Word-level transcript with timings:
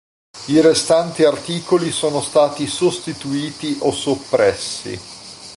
I 0.47 0.59
restanti 0.61 1.23
articoli 1.25 1.91
sono 1.91 2.23
stati 2.23 2.65
sostituiti 2.65 3.77
o 3.81 3.91
soppressi. 3.91 4.99